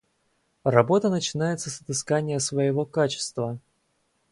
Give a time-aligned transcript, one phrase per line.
[0.63, 3.59] Работа начинается с отыскания своего качества.